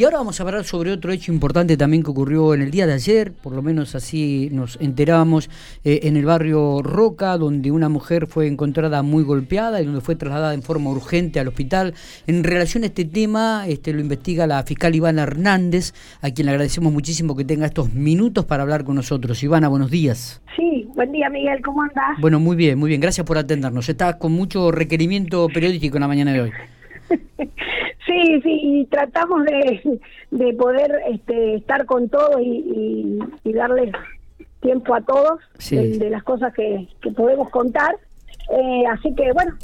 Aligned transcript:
Y 0.00 0.04
ahora 0.04 0.16
vamos 0.16 0.40
a 0.40 0.44
hablar 0.44 0.64
sobre 0.64 0.92
otro 0.92 1.12
hecho 1.12 1.30
importante 1.30 1.76
también 1.76 2.02
que 2.02 2.10
ocurrió 2.10 2.54
en 2.54 2.62
el 2.62 2.70
día 2.70 2.86
de 2.86 2.94
ayer, 2.94 3.34
por 3.34 3.52
lo 3.52 3.60
menos 3.60 3.94
así 3.94 4.48
nos 4.50 4.80
enterábamos, 4.80 5.50
eh, 5.84 6.00
en 6.04 6.16
el 6.16 6.24
barrio 6.24 6.80
Roca, 6.82 7.36
donde 7.36 7.70
una 7.70 7.90
mujer 7.90 8.26
fue 8.26 8.46
encontrada 8.46 9.02
muy 9.02 9.24
golpeada 9.24 9.82
y 9.82 9.84
donde 9.84 10.00
fue 10.00 10.16
trasladada 10.16 10.54
en 10.54 10.62
forma 10.62 10.88
urgente 10.88 11.38
al 11.38 11.48
hospital. 11.48 11.92
En 12.26 12.44
relación 12.44 12.84
a 12.84 12.86
este 12.86 13.04
tema, 13.04 13.64
este, 13.68 13.92
lo 13.92 14.00
investiga 14.00 14.46
la 14.46 14.62
fiscal 14.62 14.94
Ivana 14.94 15.24
Hernández, 15.24 15.92
a 16.22 16.30
quien 16.30 16.46
le 16.46 16.52
agradecemos 16.52 16.90
muchísimo 16.94 17.36
que 17.36 17.44
tenga 17.44 17.66
estos 17.66 17.92
minutos 17.92 18.46
para 18.46 18.62
hablar 18.62 18.84
con 18.84 18.94
nosotros. 18.94 19.42
Ivana, 19.42 19.68
buenos 19.68 19.90
días. 19.90 20.40
Sí, 20.56 20.88
buen 20.94 21.12
día 21.12 21.28
Miguel, 21.28 21.60
¿cómo 21.62 21.82
andás? 21.82 22.18
Bueno, 22.22 22.40
muy 22.40 22.56
bien, 22.56 22.78
muy 22.78 22.88
bien, 22.88 23.02
gracias 23.02 23.26
por 23.26 23.36
atendernos. 23.36 23.86
Está 23.86 24.16
con 24.16 24.32
mucho 24.32 24.72
requerimiento 24.72 25.46
periodístico 25.52 25.98
en 25.98 26.00
la 26.00 26.08
mañana 26.08 26.32
de 26.32 26.40
hoy. 26.40 26.50
sí, 28.10 28.40
sí, 28.42 28.60
y 28.62 28.86
tratamos 28.86 29.44
de, 29.44 30.54
poder 30.54 30.92
este, 31.12 31.56
estar 31.56 31.86
con 31.86 32.08
todos 32.08 32.40
y, 32.40 33.18
y, 33.44 33.52
darles 33.52 33.92
tiempo 34.60 34.94
a 34.94 35.00
todos 35.00 35.40
de, 35.70 36.10
las 36.10 36.22
cosas 36.22 36.52
que, 36.54 36.88
podemos 37.16 37.48
contar. 37.50 37.96
Eh, 38.50 38.84
así 38.90 39.14
que 39.14 39.32
bueno, 39.32 39.54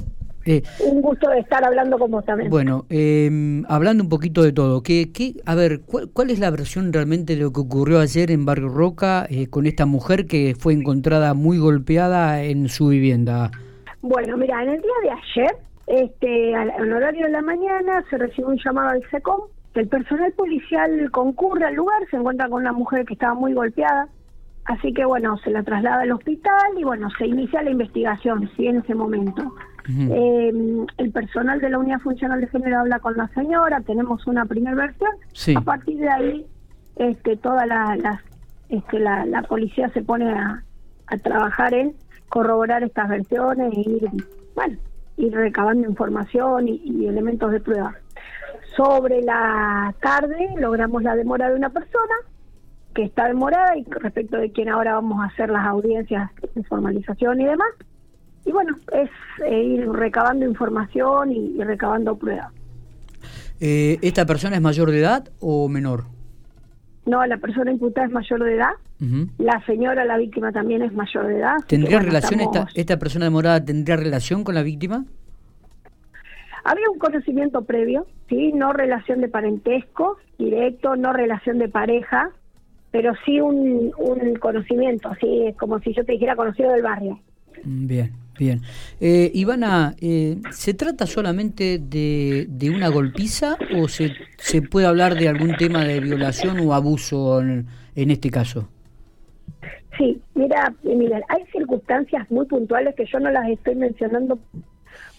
eh, 0.45 0.63
un 0.85 1.03
gusto 1.03 1.29
de 1.29 1.41
estar 1.41 1.65
hablando 1.65 1.99
con 1.99 2.11
vos 2.11 2.25
también. 2.25 2.51
Bueno, 2.51 2.87
eh, 2.89 3.63
hablando 3.69 4.05
un 4.05 4.09
poquito 4.09 4.43
de 4.43 4.53
todo, 4.53 4.83
¿qué, 4.83 5.11
qué, 5.13 5.35
a 5.45 5.55
ver, 5.55 5.81
¿cuál, 6.13 6.31
es 6.31 6.39
la 6.39 6.51
versión 6.51 6.93
realmente 6.93 7.35
de 7.35 7.43
lo 7.43 7.53
que 7.53 7.61
ocurrió 7.61 8.01
ayer 8.01 8.31
en 8.31 8.47
Barrio 8.47 8.69
Roca 8.69 9.29
con 9.51 9.67
esta 9.67 9.87
mujer 9.87 10.27
que 10.27 10.55
fue 10.59 10.73
encontrada 10.73 11.35
muy 11.35 11.59
golpeada 11.59 12.43
en 12.43 12.69
su 12.69 12.89
vivienda? 12.89 13.51
Bueno, 14.03 14.37
mira, 14.37 14.63
en 14.63 14.71
el 14.71 14.81
día 14.81 14.93
de 15.03 15.11
ayer 15.11 15.66
este, 15.87 16.55
al, 16.55 16.93
horario 16.93 17.27
de 17.27 17.33
la 17.33 17.43
mañana 17.43 18.05
se 18.11 18.19
recibe 18.19 18.49
un 18.49 18.59
llamado 18.59 18.91
al 18.91 19.11
SECOM, 19.11 19.43
el 19.75 19.89
personal 19.89 20.33
policial 20.33 21.11
concurre 21.11 21.67
al 21.67 21.75
lugar, 21.75 21.99
se 22.11 22.17
encuentra 22.17 22.49
con 22.49 22.63
una 22.63 22.73
mujer 22.73 23.05
que 23.05 23.15
estaba 23.15 23.35
muy 23.35 23.53
golpeada, 23.53 24.09
así 24.65 24.93
que 24.93 25.05
bueno, 25.05 25.37
se 25.39 25.51
la 25.51 25.63
traslada 25.63 26.03
al 26.03 26.13
hospital 26.13 26.79
y 26.79 26.85
bueno, 26.85 27.09
se 27.19 27.27
inicia 27.27 27.63
la 27.63 27.71
investigación, 27.71 28.51
sí, 28.57 28.67
en 28.67 28.79
ese 28.79 28.95
momento. 28.95 29.55
Em, 29.89 30.85
el 30.97 31.13
personal 31.13 31.61
de 31.61 31.71
la 31.71 31.79
unidad 31.79 32.01
funcional 32.01 32.41
de 32.41 32.49
género 32.49 32.81
habla 32.81 32.99
con 32.99 33.17
la 33.17 33.29
señora, 33.29 33.81
tenemos 33.83 34.27
una 34.27 34.45
primera 34.45 34.75
versión, 34.75 35.11
a 35.57 35.61
partir 35.61 35.99
de 35.99 36.09
ahí 36.09 36.47
este, 36.97 37.37
toda 37.37 37.67
la, 37.67 38.21
este, 38.69 38.99
la, 38.99 39.25
la, 39.27 39.43
policía 39.43 39.89
se 39.91 40.03
pone 40.03 40.29
a, 40.33 40.65
a 41.07 41.17
trabajar 41.19 41.73
en 41.75 41.95
corroborar 42.29 42.83
estas 42.83 43.09
versiones 43.09 43.73
y 43.75 43.81
ir, 43.89 44.11
bueno, 44.57 44.77
ir 45.17 45.33
recabando 45.33 45.89
información 45.89 46.69
y, 46.69 47.07
elementos 47.07 47.51
de 47.53 47.61
prueba. 47.61 47.95
Sobre 48.77 49.23
la 49.23 49.95
tarde 50.03 50.51
logramos 50.59 51.03
la 51.03 51.17
demora 51.17 51.49
de 51.49 51.57
una 51.57 51.71
persona 51.71 52.15
que 52.95 53.05
está 53.05 53.27
demorada 53.27 53.77
y 53.77 53.85
respecto 53.85 54.37
de 54.37 54.51
quien 54.53 54.69
ahora 54.69 54.95
vamos 54.95 55.23
a 55.23 55.27
hacer 55.27 55.51
las 55.51 55.67
audiencias 55.67 56.31
de 56.55 56.63
formalización 56.65 57.41
y 57.41 57.45
demás. 57.47 57.69
Y 58.45 58.53
bueno, 58.53 58.77
es 58.93 59.11
eh, 59.45 59.63
ir 59.63 59.89
recabando 59.91 60.47
información 60.47 61.33
y, 61.33 61.63
recabando 61.63 62.17
pruebas. 62.17 62.53
Eh, 63.61 63.99
¿Esta 64.03 64.27
persona 64.27 64.57
es 64.57 64.63
mayor 64.63 64.91
de 64.91 65.01
edad 65.01 65.29
o 65.41 65.69
menor? 65.69 66.16
No, 67.07 67.25
la 67.25 67.37
persona 67.39 67.71
imputada 67.71 68.07
es 68.07 68.13
mayor 68.13 68.43
de 68.45 68.55
edad. 68.57 68.73
La 69.39 69.65
señora, 69.65 70.05
la 70.05 70.19
víctima, 70.19 70.53
también 70.53 70.83
es 70.83 70.93
mayor 70.93 71.29
de 71.29 71.39
edad. 71.39 71.57
¿Tendría 71.67 72.01
relación 72.01 72.41
esta, 72.41 72.67
esta 72.75 72.99
persona 72.99 73.27
demorada, 73.27 73.65
tendría 73.65 73.97
relación 73.97 74.43
con 74.43 74.55
la 74.57 74.63
víctima? 74.63 75.05
Había 76.65 76.91
un 76.91 76.99
conocimiento 76.99 77.63
previo, 77.63 78.07
sí, 78.29 78.53
no 78.53 78.73
relación 78.73 79.21
de 79.21 79.29
parentesco 79.29 80.19
directo, 80.37 80.97
no 80.97 81.13
relación 81.13 81.59
de 81.59 81.69
pareja, 81.69 82.31
pero 82.91 83.13
sí 83.25 83.41
un, 83.41 83.93
un 83.97 84.35
conocimiento, 84.37 85.09
así 85.11 85.55
como 85.59 85.79
si 85.79 85.95
yo 85.95 86.05
te 86.05 86.13
dijera 86.13 86.35
conocido 86.35 86.73
del 86.73 86.83
barrio. 86.83 87.21
Mm, 87.63 87.87
bien, 87.87 88.13
bien. 88.39 88.63
Eh, 89.01 89.31
Ivana, 89.35 89.95
eh, 90.01 90.39
¿se 90.51 90.75
trata 90.75 91.07
solamente 91.07 91.79
de, 91.79 92.47
de, 92.49 92.71
una 92.71 92.89
golpiza 92.89 93.57
o 93.77 93.89
se, 93.89 94.13
se 94.37 94.63
puede 94.63 94.87
hablar 94.87 95.15
de 95.15 95.29
algún 95.29 95.57
tema 95.57 95.85
de 95.85 96.01
violación 96.01 96.61
o 96.61 96.75
abuso 96.75 97.41
en, 97.41 97.67
en 97.95 98.11
este 98.11 98.31
caso? 98.31 98.69
Sí, 99.99 100.21
mira, 100.35 100.75
mira, 100.83 101.21
hay 101.29 101.45
circunstancias 101.53 102.31
muy 102.31 102.47
puntuales 102.47 102.95
que 102.95 103.07
yo 103.07 103.19
no 103.19 103.31
las 103.31 103.49
estoy 103.49 103.77
mencionando 103.77 104.39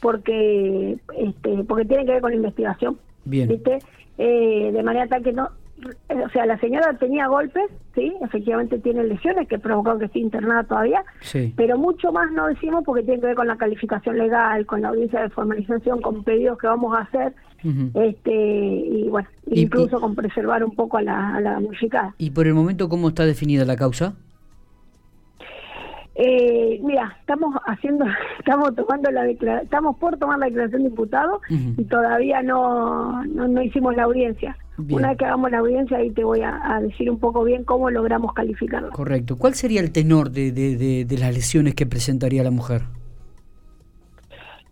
porque 0.02 0.98
este, 1.18 1.64
porque 1.64 1.86
tiene 1.86 2.06
que 2.06 2.12
ver 2.12 2.22
con 2.22 2.32
la 2.32 2.38
investigación. 2.38 2.98
Bien. 3.26 3.48
¿Viste? 3.48 3.80
Eh, 4.18 4.72
de 4.72 4.84
manera 4.84 5.08
tal 5.08 5.24
que 5.24 5.34
no. 5.34 5.50
O 6.10 6.30
sea, 6.30 6.46
la 6.48 6.58
señora 6.58 6.98
tenía 6.98 7.28
golpes, 7.28 7.70
sí, 7.94 8.12
efectivamente 8.22 8.80
tiene 8.80 9.04
lesiones 9.04 9.48
que 9.48 9.60
provocaron 9.60 10.00
que 10.00 10.06
esté 10.06 10.20
internada 10.20 10.64
todavía, 10.64 11.04
sí. 11.22 11.54
pero 11.56 11.78
mucho 11.78 12.12
más 12.12 12.32
no 12.32 12.48
decimos 12.48 12.84
porque 12.84 13.04
tiene 13.04 13.22
que 13.22 13.28
ver 13.28 13.36
con 13.36 13.48
la 13.48 13.58
calificación 13.58 14.18
legal, 14.18 14.66
con 14.66 14.82
la 14.82 14.90
audiencia 14.90 15.22
de 15.22 15.30
formalización, 15.30 16.02
con 16.02 16.24
pedidos 16.24 16.58
que 16.58 16.68
vamos 16.68 16.98
a 16.98 17.02
hacer, 17.02 17.34
este 17.94 18.32
y 18.32 19.08
bueno, 19.10 19.28
incluso 19.48 20.00
con 20.00 20.16
preservar 20.16 20.64
un 20.64 20.74
poco 20.74 20.98
a 20.98 21.02
la, 21.02 21.36
a 21.36 21.42
la 21.42 21.62
¿Y 22.18 22.32
por 22.32 22.48
el 22.48 22.54
momento 22.54 22.90
cómo 22.90 23.10
está 23.10 23.26
definida 23.26 23.66
la 23.66 23.76
causa? 23.76 24.16
Eh, 26.20 26.80
mira, 26.84 27.16
estamos 27.20 27.56
haciendo, 27.68 28.04
estamos 28.40 28.76
tomando 28.76 29.12
la 29.12 29.28
estamos 29.28 29.98
por 29.98 30.18
tomar 30.18 30.40
la 30.40 30.48
declaración 30.48 30.82
de 30.82 30.90
imputado 30.90 31.42
y 31.50 31.84
todavía 31.84 32.42
no, 32.42 33.24
no, 33.26 33.62
hicimos 33.62 33.96
la 33.96 34.04
audiencia. 34.04 34.58
Una 34.78 35.10
vez 35.10 35.18
que 35.18 35.26
hagamos 35.26 35.50
la 35.50 35.58
audiencia 35.60 35.98
ahí 35.98 36.12
te 36.12 36.24
voy 36.24 36.42
a, 36.42 36.80
decir 36.82 37.10
un 37.10 37.20
poco 37.20 37.44
bien 37.44 37.64
cómo 37.64 37.90
logramos 37.90 38.34
calificarlo. 38.34 38.92
Correcto. 38.92 39.36
¿Cuál 39.38 39.56
sería 39.56 39.82
el 39.82 39.92
tenor 39.92 40.30
de, 40.30 40.52
de, 40.52 41.06
de, 41.06 41.18
las 41.18 41.34
lesiones 41.34 41.74
que 41.74 41.86
presentaría 41.86 42.44
la 42.44 42.52
mujer? 42.52 42.84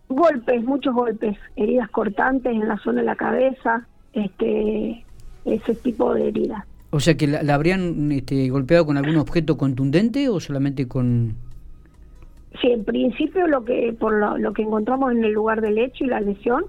Golpes, 0.07 0.63
muchos 0.63 0.93
golpes, 0.93 1.35
heridas 1.55 1.89
cortantes 1.89 2.53
en 2.53 2.67
la 2.67 2.77
zona 2.77 3.01
de 3.01 3.05
la 3.07 3.15
cabeza, 3.15 3.87
este, 4.13 5.03
ese 5.45 5.75
tipo 5.75 6.13
de 6.13 6.27
heridas. 6.27 6.63
O 6.95 6.99
sea, 6.99 7.17
que 7.17 7.27
la, 7.27 7.53
habrían 7.53 8.11
este, 8.11 8.47
golpeado 8.49 8.85
con 8.85 8.97
algún 8.97 9.17
objeto 9.17 9.57
contundente 9.57 10.29
o 10.29 10.39
solamente 10.39 10.87
con... 10.87 11.35
Sí, 12.61 12.71
en 12.71 12.85
principio 12.85 13.47
lo 13.47 13.65
que 13.65 13.93
por 13.99 14.13
lo, 14.13 14.53
que 14.53 14.61
encontramos 14.61 15.11
en 15.11 15.25
el 15.25 15.33
lugar 15.33 15.59
del 15.59 15.77
hecho 15.77 16.05
y 16.05 16.07
la 16.07 16.21
lesión, 16.21 16.63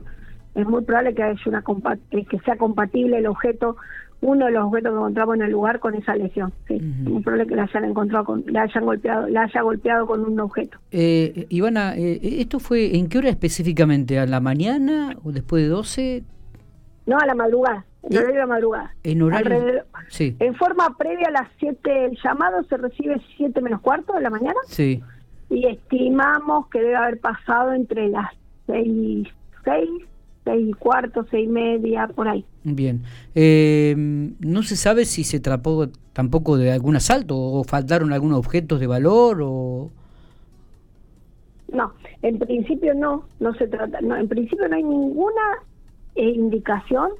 es 0.56 0.67
muy 0.67 0.83
probable 0.83 1.15
que, 1.15 1.22
haya 1.22 1.41
una 1.47 1.62
que 2.11 2.39
sea 2.44 2.56
compatible 2.56 3.19
el 3.19 3.27
objeto, 3.27 3.77
uno 4.22 4.47
de 4.47 4.53
los 4.53 4.65
objetos 4.65 4.91
que 4.91 4.97
encontramos 4.97 5.37
en 5.37 5.43
el 5.43 5.53
lugar 5.53 5.81
con 5.81 5.94
esa 5.94 6.17
lesión. 6.17 6.53
Sí, 6.67 6.77
es 6.77 6.83
muy 6.83 7.22
probable 7.22 7.47
que 7.47 7.56
la 7.56 7.65
hayan 7.65 7.84
encontrado 7.84 8.25
con, 8.25 8.43
la 8.47 8.62
hayan 8.62 8.87
golpeado, 8.87 9.28
la 9.28 9.43
haya 9.43 9.61
golpeado 9.61 10.06
con 10.06 10.25
un 10.25 10.41
objeto. 10.41 10.78
Eh, 10.91 11.47
Ivana, 11.50 11.94
eh, 11.94 12.19
¿esto 12.22 12.59
fue 12.59 12.97
en 12.97 13.09
qué 13.09 13.19
hora 13.19 13.28
específicamente? 13.28 14.19
¿A 14.19 14.25
la 14.25 14.41
mañana 14.41 15.15
o 15.22 15.31
después 15.31 15.62
de 15.62 15.69
12? 15.69 16.25
No, 17.05 17.19
a 17.19 17.27
la 17.27 17.34
madrugada. 17.34 17.84
En 18.03 18.17
horario 18.17 18.34
de 18.34 18.41
la 18.41 18.47
madrugada. 18.47 18.94
En 19.03 19.23
horario. 19.23 19.84
Sí. 20.09 20.37
En 20.38 20.55
forma 20.55 20.97
previa 20.97 21.28
a 21.28 21.33
las 21.33 21.49
7, 21.59 22.06
el 22.06 22.19
llamado 22.25 22.62
se 22.65 22.78
recibe 22.78 23.21
7 23.37 23.61
menos 23.61 23.83
cuarto 23.83 24.15
de 24.15 24.23
la 24.23 24.31
mañana. 24.31 24.59
Sí. 24.69 25.03
Y 25.50 25.67
estimamos 25.67 26.69
que 26.69 26.81
debe 26.81 26.97
haber 26.97 27.21
pasado 27.21 27.75
entre 27.75 28.09
las 28.09 28.31
6, 28.69 29.28
6, 29.65 29.88
6 30.47 30.69
y 30.69 30.73
cuarto, 30.75 31.27
6 31.29 31.45
y 31.45 31.49
media, 31.49 32.07
por 32.07 32.29
ahí. 32.29 32.45
Bien. 32.62 33.03
Eh, 33.34 33.95
¿No 34.39 34.62
se 34.62 34.77
sabe 34.77 35.05
si 35.05 35.25
se 35.25 35.41
trató 35.41 35.91
tampoco 36.12 36.57
de 36.57 36.73
algún 36.73 36.95
asalto 36.97 37.37
o 37.37 37.65
faltaron 37.65 38.12
algunos 38.12 38.39
objetos 38.39 38.81
de 38.81 38.87
valor 38.87 39.43
o.? 39.43 39.91
No, 41.73 41.93
en 42.23 42.39
principio 42.39 42.95
no, 42.95 43.25
no 43.41 43.53
se 43.55 43.67
trata, 43.67 44.01
no, 44.01 44.17
en 44.17 44.29
principio 44.29 44.69
no 44.69 44.77
hay 44.77 44.85
ninguna 44.85 45.43
eh, 46.15 46.31
indicación 46.31 47.11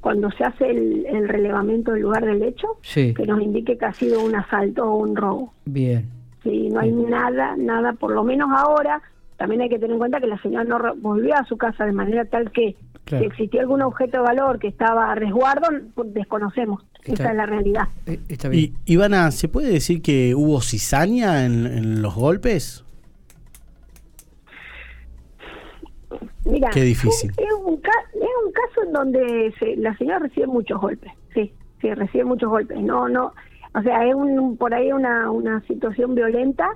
cuando 0.00 0.30
se 0.32 0.44
hace 0.44 0.70
el, 0.70 1.28
relevamiento 1.28 1.92
del 1.92 2.02
lugar 2.02 2.26
del 2.26 2.42
hecho, 2.42 2.78
que 2.94 3.26
nos 3.26 3.40
indique 3.40 3.78
que 3.78 3.84
ha 3.86 3.92
sido 3.94 4.22
un 4.22 4.36
asalto 4.36 4.84
o 4.84 4.96
un 4.98 5.16
robo. 5.16 5.54
Bien. 5.64 6.08
Sí, 6.42 6.68
no 6.68 6.80
hay 6.80 6.92
nada, 6.92 7.56
nada, 7.56 7.94
por 7.94 8.12
lo 8.12 8.22
menos 8.22 8.50
ahora, 8.54 9.02
también 9.36 9.60
hay 9.62 9.68
que 9.68 9.78
tener 9.78 9.92
en 9.92 9.98
cuenta 9.98 10.20
que 10.20 10.26
la 10.26 10.40
señora 10.40 10.64
no 10.64 10.78
volvió 10.96 11.34
a 11.34 11.44
su 11.44 11.56
casa 11.56 11.84
de 11.84 11.92
manera 11.92 12.24
tal 12.24 12.50
que 12.50 12.76
si 13.08 13.16
existía 13.16 13.60
algún 13.60 13.82
objeto 13.82 14.18
de 14.18 14.24
valor 14.24 14.58
que 14.58 14.66
estaba 14.66 15.12
a 15.12 15.14
resguardo, 15.14 15.68
pues, 15.94 16.12
desconocemos. 16.12 16.84
Esa 17.04 17.30
es 17.30 17.36
la 17.36 17.46
realidad. 17.46 17.84
Eh, 18.06 18.18
está 18.28 18.48
bien. 18.48 18.74
Y, 18.84 18.94
Ivana, 18.94 19.30
¿se 19.30 19.48
puede 19.48 19.70
decir 19.70 20.02
que 20.02 20.34
hubo 20.34 20.60
cizaña 20.60 21.44
en 21.44 22.02
los 22.02 22.16
golpes? 22.16 22.84
Mira, 26.46 26.70
Qué 26.70 26.82
difícil. 26.82 27.32
Es 27.36 27.52
un, 27.64 27.74
es 27.74 28.30
un 28.44 28.52
caso 28.52 28.82
en 28.86 28.92
donde 28.92 29.54
la 29.78 29.96
señora 29.96 30.20
recibe 30.20 30.46
muchos 30.46 30.80
golpes, 30.80 31.12
sí, 31.34 31.52
sí, 31.80 31.92
recibe 31.92 32.24
muchos 32.24 32.48
golpes. 32.48 32.80
No, 32.80 33.08
no, 33.08 33.32
o 33.74 33.82
sea, 33.82 34.06
es 34.06 34.14
un, 34.14 34.56
por 34.56 34.72
ahí 34.72 34.92
una, 34.92 35.30
una 35.30 35.60
situación 35.62 36.14
violenta 36.14 36.68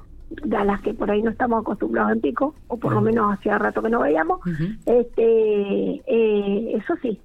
a 0.52 0.64
las 0.64 0.80
que 0.82 0.94
por 0.94 1.10
ahí 1.10 1.22
no 1.22 1.30
estamos 1.30 1.60
acostumbrados 1.60 2.12
en 2.12 2.20
Pico, 2.20 2.54
o 2.68 2.76
por 2.76 2.92
lo 2.92 3.00
menos 3.00 3.32
hacía 3.32 3.58
rato 3.58 3.82
que 3.82 3.90
no 3.90 4.00
veíamos. 4.00 4.40
este 4.86 6.02
eh, 6.06 6.76
Eso 6.76 6.94
sí, 7.02 7.20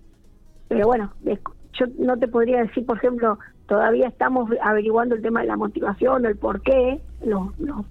pero 0.68 0.88
bueno, 0.88 1.12
yo 1.24 1.86
no 2.00 2.18
te 2.18 2.28
podría 2.28 2.64
decir, 2.64 2.86
por 2.86 2.98
ejemplo, 2.98 3.38
todavía 3.68 4.08
estamos 4.08 4.50
averiguando 4.62 5.16
el 5.16 5.22
tema 5.22 5.42
de 5.42 5.48
la 5.48 5.58
motivación, 5.58 6.26
el 6.26 6.36
por 6.36 6.62
qué, 6.62 7.00
los, 7.24 7.58
los 7.60 7.86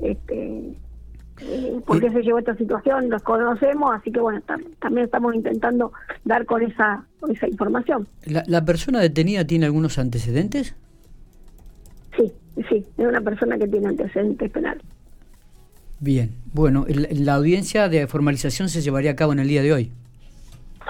este, 0.00 0.76
eh, 1.40 1.80
por 1.86 2.00
qué 2.00 2.10
se 2.10 2.22
llevó 2.22 2.38
esta 2.38 2.56
situación, 2.56 3.08
los 3.08 3.22
conocemos, 3.22 3.90
así 3.94 4.10
que 4.10 4.20
bueno, 4.20 4.42
también 4.80 5.04
estamos 5.04 5.34
intentando 5.34 5.92
dar 6.24 6.44
con 6.46 6.62
esa, 6.62 7.04
esa 7.28 7.48
información. 7.48 8.06
¿La, 8.24 8.42
¿La 8.46 8.64
persona 8.64 9.00
detenida 9.00 9.46
tiene 9.46 9.66
algunos 9.66 9.98
antecedentes? 9.98 10.74
Sí, 12.68 12.84
es 12.96 13.06
una 13.06 13.20
persona 13.20 13.58
que 13.58 13.68
tiene 13.68 13.88
antecedentes 13.88 14.50
penales. 14.50 14.82
Bien, 16.00 16.30
bueno, 16.52 16.84
la 16.88 17.34
audiencia 17.34 17.88
de 17.88 18.06
formalización 18.06 18.68
se 18.68 18.82
llevaría 18.82 19.12
a 19.12 19.16
cabo 19.16 19.32
en 19.32 19.38
el 19.38 19.48
día 19.48 19.62
de 19.62 19.72
hoy. 19.72 19.92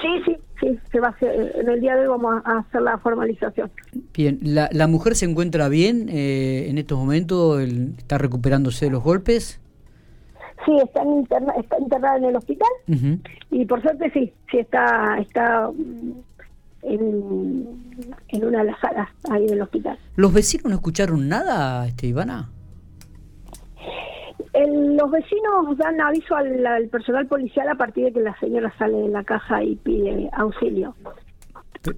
Sí, 0.01 0.09
sí, 0.25 0.37
sí, 0.61 0.79
se 0.91 1.01
va 1.01 1.09
a 1.09 1.11
hacer, 1.11 1.53
en 1.55 1.69
el 1.69 1.81
día 1.81 1.95
de 1.95 2.03
hoy 2.03 2.09
vamos 2.09 2.43
a 2.45 2.59
hacer 2.59 2.83
la 2.83 2.99
formalización. 2.99 3.71
Bien, 4.15 4.39
¿la, 4.43 4.69
la 4.73 4.87
mujer 4.87 5.15
se 5.15 5.25
encuentra 5.25 5.69
bien 5.69 6.09
eh, 6.09 6.67
en 6.69 6.79
estos 6.79 6.99
momentos? 6.99 7.61
¿Está 7.61 8.19
recuperándose 8.19 8.87
de 8.87 8.91
los 8.91 9.03
golpes? 9.03 9.61
Sí, 10.65 10.77
está, 10.83 11.05
interna, 11.05 11.53
está 11.61 11.79
internada 11.79 12.17
en 12.17 12.25
el 12.25 12.37
hospital 12.37 12.69
y 13.51 13.67
por 13.67 13.83
suerte 13.83 14.11
sí, 14.13 14.33
sí 14.51 14.59
está, 14.59 15.19
está 15.21 15.71
en, 16.87 17.67
en 18.29 18.45
una 18.45 18.59
de 18.59 18.65
las 18.65 18.81
salas 18.81 19.09
ahí 19.31 19.47
del 19.47 19.63
hospital. 19.63 19.99
¿Los 20.17 20.33
vecinos 20.33 20.67
no 20.67 20.75
escucharon 20.75 21.29
nada, 21.29 21.87
este, 21.87 22.09
Ivana? 22.09 22.51
los 24.65 25.11
vecinos 25.11 25.77
dan 25.77 26.01
aviso 26.01 26.35
al, 26.35 26.89
personal 26.89 27.27
policial 27.27 27.69
a 27.69 27.75
partir 27.75 28.05
de 28.07 28.13
que 28.13 28.21
la 28.21 28.39
señora 28.39 28.73
sale 28.79 28.97
de 28.97 29.09
la 29.09 29.23
casa 29.25 29.63
y 29.63 29.77
pide 29.77 30.31
auxilio. 30.33 30.95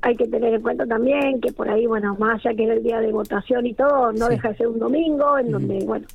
Hay 0.02 0.16
que 0.16 0.26
tener 0.26 0.54
en 0.54 0.62
cuenta 0.62 0.84
también 0.86 1.40
que 1.40 1.52
por 1.52 1.68
ahí, 1.68 1.86
bueno, 1.86 2.16
más 2.18 2.44
allá 2.44 2.56
que 2.56 2.64
era 2.64 2.74
el 2.74 2.82
día 2.82 3.00
de 3.00 3.12
votación 3.12 3.64
y 3.64 3.74
todo, 3.74 4.12
no 4.12 4.28
deja 4.28 4.50
de 4.50 4.56
ser 4.56 4.68
un 4.68 4.78
domingo 4.78 5.38
en 5.38 5.50
donde, 5.50 5.84
bueno, 5.84 6.06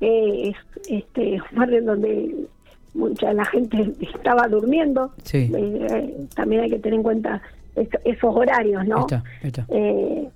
eh, 0.00 0.50
es 0.50 0.90
este 0.90 1.40
en 1.56 1.86
donde 1.86 2.34
mucha 2.94 3.32
la 3.32 3.44
gente 3.44 3.92
estaba 4.00 4.48
durmiendo. 4.48 5.12
Eh, 5.32 6.26
también 6.34 6.62
hay 6.62 6.70
que 6.70 6.78
tener 6.78 6.98
en 6.98 7.02
cuenta 7.02 7.42
esos 8.04 8.34
horarios, 8.34 8.86
¿no? 8.86 9.06
Eh, 9.68 10.28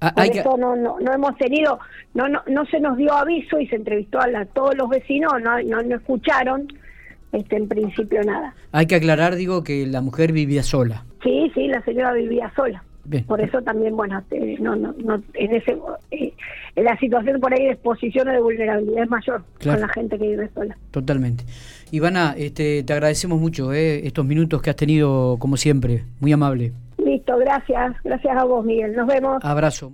Ah, 0.00 0.12
Por 0.14 0.24
eso 0.26 0.56
no, 0.56 0.76
no, 0.76 0.96
no 1.00 1.12
hemos 1.12 1.36
tenido, 1.38 1.80
no, 2.14 2.28
no, 2.28 2.40
no 2.46 2.64
se 2.66 2.78
nos 2.78 2.96
dio 2.96 3.12
aviso 3.12 3.58
y 3.58 3.66
se 3.66 3.74
entrevistó 3.74 4.20
a 4.20 4.44
todos 4.54 4.76
los 4.76 4.88
vecinos, 4.88 5.32
no, 5.42 5.60
no, 5.62 5.82
no 5.82 5.96
escucharon 5.96 6.68
este, 7.32 7.56
en 7.56 7.66
principio 7.66 8.22
nada. 8.22 8.54
Hay 8.70 8.86
que 8.86 8.94
aclarar, 8.94 9.34
digo, 9.34 9.64
que 9.64 9.86
la 9.86 10.00
mujer 10.00 10.32
vivía 10.32 10.62
sola. 10.62 11.04
Sí, 11.22 11.50
sí, 11.52 11.66
la 11.66 11.82
señora 11.82 12.12
vivía 12.12 12.52
sola. 12.54 12.84
Por 13.26 13.40
eso 13.40 13.62
también, 13.62 13.96
bueno, 13.96 14.22
no, 14.60 14.76
no, 14.76 14.94
no, 15.02 15.22
en 15.32 15.54
ese, 15.54 15.78
eh, 16.10 16.32
en 16.76 16.84
la 16.84 16.96
situación 16.98 17.40
por 17.40 17.52
ahí 17.54 17.64
de 17.64 17.72
exposición 17.72 18.28
o 18.28 18.32
de 18.32 18.40
vulnerabilidad 18.40 19.04
es 19.04 19.10
mayor 19.10 19.42
con 19.64 19.80
la 19.80 19.88
gente 19.88 20.18
que 20.18 20.28
vive 20.28 20.50
sola. 20.54 20.76
Totalmente. 20.90 21.44
Ivana, 21.90 22.34
este, 22.36 22.82
te 22.82 22.92
agradecemos 22.92 23.40
mucho 23.40 23.72
eh, 23.72 24.06
estos 24.06 24.24
minutos 24.24 24.60
que 24.60 24.70
has 24.70 24.76
tenido, 24.76 25.36
como 25.38 25.56
siempre, 25.56 26.04
muy 26.20 26.32
amable. 26.32 26.72
Listo, 26.98 27.36
gracias. 27.38 27.96
Gracias 28.04 28.36
a 28.36 28.44
vos, 28.44 28.64
Miguel. 28.64 28.94
Nos 28.94 29.06
vemos. 29.06 29.38
Abrazo. 29.42 29.86